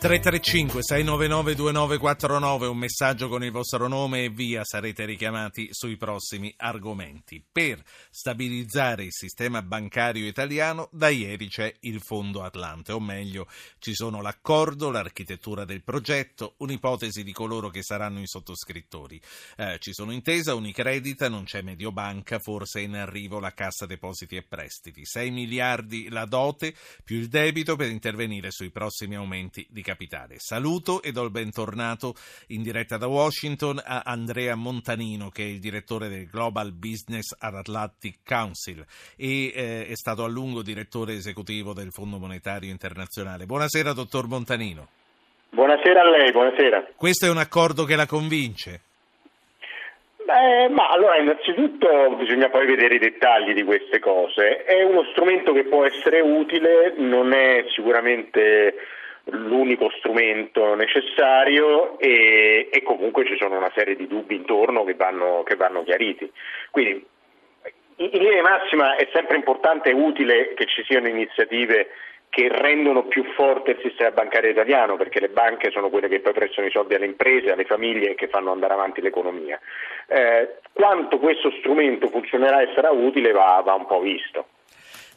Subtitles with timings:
[0.00, 6.54] 335 699 2949 un messaggio con il vostro nome e via sarete richiamati sui prossimi
[6.56, 7.44] argomenti.
[7.52, 13.46] Per stabilizzare il sistema bancario italiano da ieri c'è il Fondo Atlante, o meglio
[13.78, 19.20] ci sono l'accordo, l'architettura del progetto, un'ipotesi di coloro che saranno i sottoscrittori.
[19.58, 24.44] Eh, ci sono intesa, Unicredita, non c'è Mediobanca, forse in arrivo la Cassa Depositi e
[24.44, 25.04] Prestiti.
[25.04, 26.74] 6 miliardi la dote
[27.04, 29.88] più il debito per intervenire sui prossimi aumenti di capitale.
[30.36, 32.14] Saluto e do il bentornato
[32.48, 37.54] in diretta da Washington a Andrea Montanino, che è il direttore del Global Business at
[37.54, 38.84] Atlantic Council
[39.16, 43.46] e eh, è stato a lungo direttore esecutivo del Fondo Monetario Internazionale.
[43.46, 44.88] Buonasera, dottor Montanino.
[45.50, 46.90] Buonasera a lei, buonasera.
[46.94, 48.82] Questo è un accordo che la convince?
[50.30, 54.62] Beh, ma allora innanzitutto bisogna poi vedere i dettagli di queste cose.
[54.62, 58.76] È uno strumento che può essere utile, non è sicuramente
[59.24, 65.42] l'unico strumento necessario e, e, comunque ci sono una serie di dubbi intorno che vanno,
[65.44, 66.30] che vanno chiariti.
[66.70, 67.06] Quindi
[67.96, 71.88] in linea di massima è sempre importante e utile che ci siano iniziative
[72.30, 76.32] che rendono più forte il sistema bancario italiano, perché le banche sono quelle che poi
[76.32, 79.58] prestano i soldi alle imprese, alle famiglie e che fanno andare avanti l'economia.
[80.06, 84.46] Eh, quanto questo strumento funzionerà e sarà utile va, va un po' visto.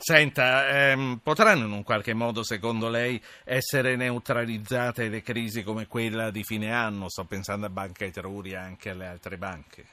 [0.05, 6.29] Senta, ehm, potranno in un qualche modo, secondo lei, essere neutralizzate le crisi come quella
[6.29, 7.07] di fine anno?
[7.07, 9.85] Sto pensando a Banca Etruria e anche alle altre banche.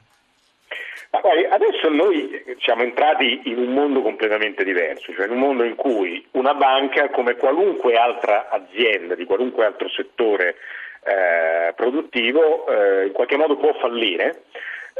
[1.12, 5.62] Ma poi adesso noi siamo entrati in un mondo completamente diverso, cioè in un mondo
[5.62, 10.56] in cui una banca, come qualunque altra azienda di qualunque altro settore
[11.04, 14.42] eh, produttivo, eh, in qualche modo può fallire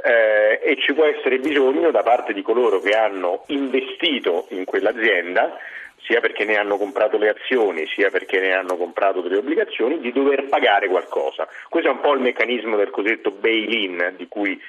[0.05, 5.59] eh, e ci può essere bisogno da parte di coloro che hanno investito in quell'azienda
[6.03, 10.13] sia perché ne hanno comprato le azioni, sia perché ne hanno comprato delle obbligazioni, di
[10.13, 11.47] dover pagare qualcosa.
[11.69, 14.61] Questo è un po' il meccanismo del cosiddetto bail-in di cui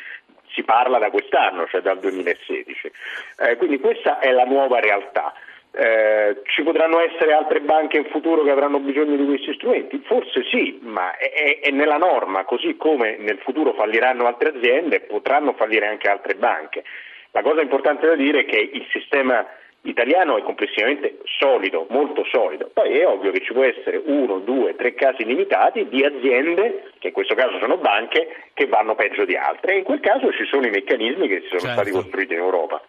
[0.53, 2.91] si parla da quest'anno, cioè dal 2016.
[3.39, 5.33] Eh, quindi questa è la nuova realtà.
[5.73, 6.10] Eh,
[6.43, 10.01] ci potranno essere altre banche in futuro che avranno bisogno di questi strumenti?
[10.05, 15.53] Forse sì, ma è, è, nella norma, così come nel futuro falliranno altre aziende, potranno
[15.53, 16.83] fallire anche altre banche.
[17.31, 19.45] La cosa importante da dire è che il sistema
[19.83, 22.69] italiano è complessivamente solido, molto solido.
[22.73, 27.07] Poi è ovvio che ci può essere uno, due, tre casi limitati di aziende, che
[27.07, 30.45] in questo caso sono banche, che vanno peggio di altre e in quel caso ci
[30.45, 31.75] sono i meccanismi che si sono certo.
[31.75, 32.81] stati costruiti in Europa.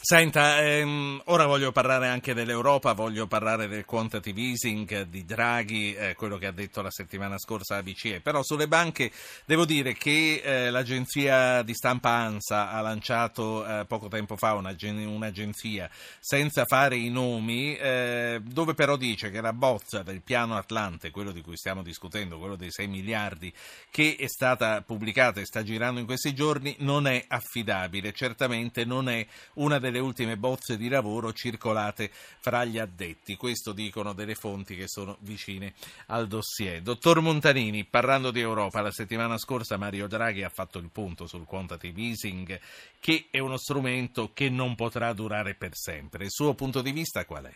[0.00, 6.14] Senta, ehm, ora voglio parlare anche dell'Europa, voglio parlare del quantitative easing di Draghi, eh,
[6.14, 9.10] quello che ha detto la settimana scorsa a BCE, però sulle banche
[9.44, 14.74] devo dire che eh, l'agenzia di stampa ANSA ha lanciato eh, poco tempo fa una,
[14.80, 21.10] un'agenzia senza fare i nomi, eh, dove però dice che la bozza del piano Atlante,
[21.10, 23.52] quello di cui stiamo discutendo, quello dei 6 miliardi,
[23.90, 29.08] che è stata pubblicata e sta girando in questi giorni, non è affidabile, certamente non
[29.08, 29.26] è
[29.62, 33.36] una delle ultime bozze di lavoro circolate fra gli addetti.
[33.36, 35.72] Questo dicono delle fonti che sono vicine
[36.08, 36.80] al dossier.
[36.80, 41.46] Dottor Montanini, parlando di Europa, la settimana scorsa Mario Draghi ha fatto il punto sul
[41.46, 42.60] quantitative easing,
[42.98, 46.24] che è uno strumento che non potrà durare per sempre.
[46.24, 47.52] Il suo punto di vista qual è?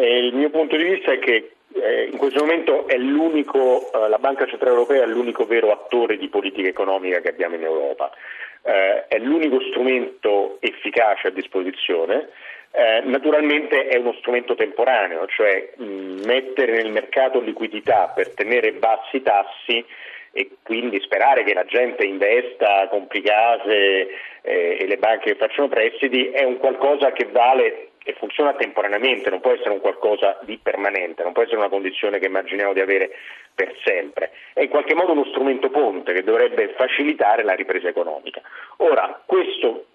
[0.00, 2.98] Eh, il mio punto di vista è che eh, in questo momento eh,
[4.08, 8.10] la Banca Centrale Europea è l'unico vero attore di politica economica che abbiamo in Europa
[8.66, 12.28] eh, è l'unico strumento efficace a disposizione.
[12.72, 19.22] Eh, naturalmente è uno strumento temporaneo, cioè mh, mettere nel mercato liquidità per tenere bassi
[19.22, 19.82] tassi
[20.32, 24.08] e quindi sperare che la gente investa, compri case
[24.42, 29.30] eh, e le banche che facciano prestiti è un qualcosa che vale e funziona temporaneamente,
[29.30, 32.78] non può essere un qualcosa di permanente, non può essere una condizione che immaginiamo di
[32.78, 33.10] avere
[33.52, 34.30] per sempre.
[34.52, 38.40] È in qualche modo uno strumento ponte che dovrebbe facilitare la ripresa economica.
[38.76, 39.86] Ora, questo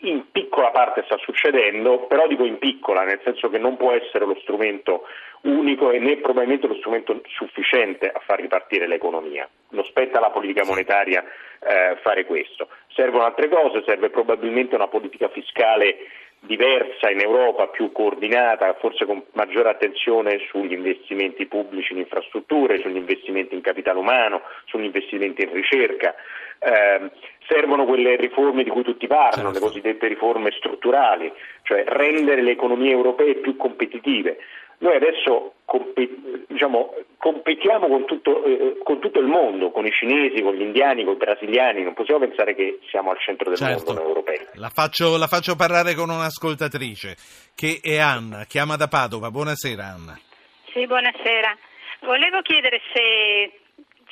[0.00, 4.24] in piccola parte sta succedendo, però dico in piccola, nel senso che non può essere
[4.24, 5.06] lo strumento
[5.42, 9.46] unico e né probabilmente lo strumento sufficiente a far ripartire l'economia.
[9.70, 12.68] Non spetta alla politica monetaria eh, fare questo.
[12.94, 15.96] Servono altre cose, serve probabilmente una politica fiscale
[16.40, 22.96] diversa in Europa, più coordinata, forse con maggiore attenzione sugli investimenti pubblici in infrastrutture, sugli
[22.96, 26.14] investimenti in capitale umano, sugli investimenti in ricerca.
[26.60, 27.10] Eh,
[27.46, 29.52] servono quelle riforme di cui tutti parlano, certo.
[29.52, 31.32] le cosiddette riforme strutturali,
[31.62, 34.38] cioè rendere le economie europee più competitive.
[34.78, 36.00] Noi adesso comp-
[36.48, 41.04] diciamo, competiamo con tutto, eh, con tutto, il mondo, con i cinesi, con gli indiani,
[41.04, 43.84] con i brasiliani, non possiamo pensare che siamo al centro del certo.
[43.84, 44.46] mondo, noi europei.
[44.54, 47.16] La faccio, la faccio parlare con un'ascoltatrice
[47.54, 49.30] che è Anna, chiama da Padova.
[49.30, 50.18] Buonasera Anna.
[50.72, 51.54] Sì, buonasera.
[52.00, 53.52] Volevo chiedere se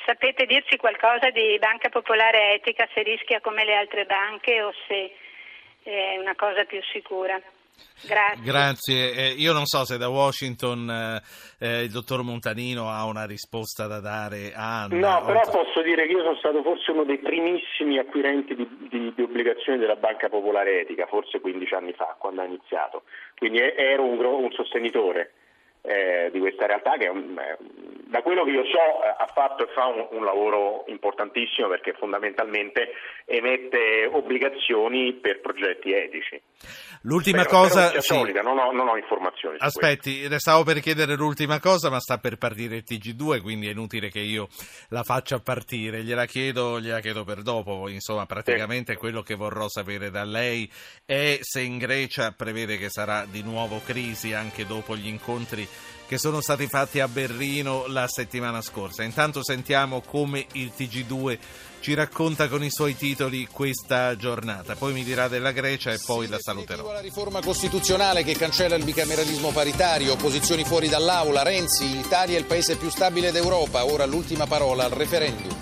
[0.05, 5.11] sapete dirci qualcosa di Banca Popolare Etica, se rischia come le altre banche o se
[5.81, 7.41] è una cosa più sicura.
[8.05, 8.43] Grazie.
[8.43, 9.11] Grazie.
[9.13, 11.21] Eh, io non so se da Washington eh,
[11.59, 15.19] eh, il dottor Montanino ha una risposta da dare a Anna.
[15.19, 19.13] No, però posso dire che io sono stato forse uno dei primissimi acquirenti di, di,
[19.15, 23.03] di obbligazioni della Banca Popolare Etica, forse 15 anni fa, quando ha iniziato.
[23.35, 25.33] Quindi ero un, un sostenitore
[25.81, 27.57] eh, di questa realtà che eh,
[28.09, 31.93] da quello che io so eh, ha fatto e fa un, un, lavoro importantissimo perché
[31.93, 32.91] fondamentalmente
[33.25, 36.41] emette obbligazioni per progetti etici.
[37.01, 37.89] L'ultima Però, cosa...
[37.99, 38.13] Sì.
[38.13, 39.57] Solida, non, ho, non, ho, informazioni.
[39.59, 44.09] Aspetti, stavo per chiedere l'ultima cosa ma sta per partire il TG2 quindi è inutile
[44.09, 44.47] che io
[44.89, 48.97] la faccia partire, gliela chiedo, gliela chiedo per dopo, insomma praticamente sì.
[48.97, 50.69] quello che vorrò sapere da lei
[51.05, 55.67] è se in Grecia prevede che sarà di nuovo crisi anche dopo gli incontri
[56.07, 59.03] che sono stati fatti a Berlino la settimana scorsa.
[59.03, 61.37] Intanto sentiamo come il TG2
[61.81, 64.75] ci racconta con i suoi titoli questa giornata.
[64.75, 66.91] Poi mi dirà della Grecia e poi la saluterò.
[66.91, 72.45] La riforma costituzionale che cancella il bicameralismo paritario, opposizioni fuori dall'aula, Renzi, l'Italia è il
[72.45, 75.55] paese più stabile d'Europa, ora l'ultima parola al referendum.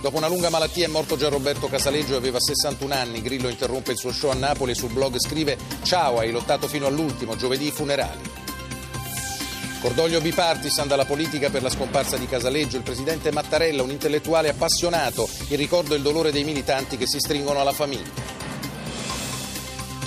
[0.00, 3.20] Dopo una lunga malattia è morto già Roberto Casaleggio aveva 61 anni.
[3.20, 6.86] Grillo interrompe il suo show a Napoli e sul blog scrive Ciao, hai lottato fino
[6.86, 8.37] all'ultimo, giovedì i funerali.
[9.80, 15.28] Cordoglio bipartisan dalla politica per la scomparsa di Casaleggio, il presidente Mattarella, un intellettuale appassionato,
[15.50, 18.37] il ricordo e il dolore dei militanti che si stringono alla famiglia.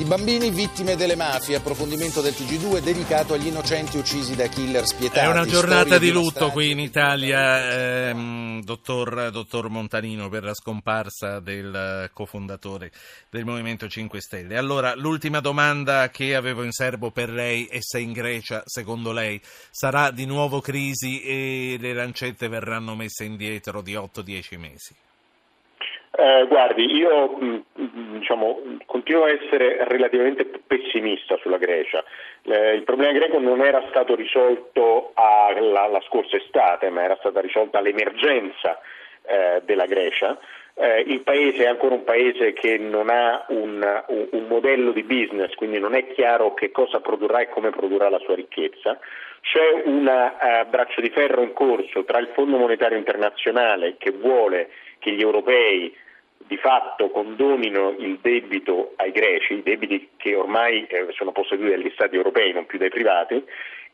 [0.02, 5.20] I bambini vittime delle mafie, approfondimento del TG2 dedicato agli innocenti uccisi da killer spietati.
[5.20, 11.40] È una giornata di lutto qui in Italia, ehm, dottor, dottor, Montanino, per la scomparsa
[11.40, 12.92] del cofondatore
[13.30, 14.58] del Movimento 5 Stelle.
[14.58, 19.40] Allora, l'ultima domanda che avevo in serbo per lei è se in Grecia, secondo lei,
[19.70, 24.96] sarà di nuovo crisi e le lancette verranno messe indietro di 8-10 mesi?
[26.14, 32.04] Eh, guardi, io diciamo, continuo a essere relativamente pessimista sulla Grecia.
[32.44, 37.40] Eh, il problema greco non era stato risolto alla, la scorsa estate, ma era stata
[37.40, 38.80] risolta l'emergenza
[39.24, 40.38] eh, della Grecia.
[40.74, 45.04] Eh, il paese è ancora un paese che non ha un, un, un, modello di
[45.04, 49.00] business, quindi non è chiaro che cosa produrrà e come produrrà la sua ricchezza.
[49.42, 54.70] C'è un uh, braccio di ferro in corso tra il Fondo Monetario Internazionale che vuole
[55.00, 55.94] che gli europei
[56.48, 61.92] di fatto condonino il debito ai greci, i debiti che ormai eh, sono posseduti dagli
[61.94, 63.44] Stati europei, non più dai privati,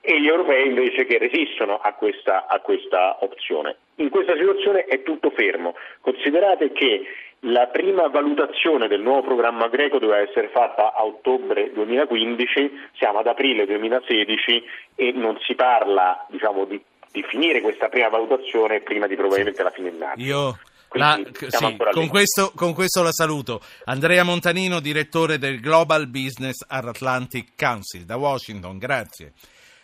[0.01, 3.77] e gli europei invece che resistono a questa, a questa opzione.
[3.95, 5.75] In questa situazione è tutto fermo.
[6.01, 7.05] Considerate che
[7.41, 13.27] la prima valutazione del nuovo programma greco doveva essere fatta a ottobre 2015, siamo ad
[13.27, 14.63] aprile 2016
[14.95, 19.71] e non si parla diciamo, di, di finire questa prima valutazione prima di probabilmente la
[19.71, 20.23] fine dell'anno.
[20.23, 20.57] Io...
[20.91, 23.61] La, sì, con, questo, con, questo, la saluto.
[23.85, 28.77] Andrea Montanino, direttore del Global Business Atlantic Council da Washington.
[28.77, 29.33] Grazie.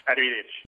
[0.05, 0.61] Arrivederci.